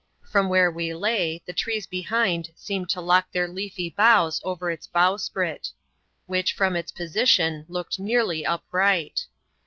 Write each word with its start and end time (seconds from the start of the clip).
From 0.23 0.49
where 0.49 0.71
we 0.71 0.95
lay, 0.95 1.43
the 1.45 1.53
trees 1.53 1.85
behind 1.85 2.49
seemed 2.55 2.89
to 2.89 2.99
lock 2.99 3.31
their 3.31 3.47
leafy 3.47 3.91
boughs 3.91 4.41
over 4.43 4.71
its 4.71 4.87
bowsprit; 4.87 5.69
which, 6.25 6.53
from 6.53 6.75
its 6.75 6.91
position, 6.91 7.65
looked 7.69 7.99
nearly 7.99 8.43
upright. 8.43 9.27